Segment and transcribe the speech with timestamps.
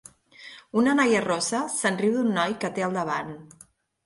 [0.81, 3.31] Una noia rossa se'n riu d'un noi que té al davant.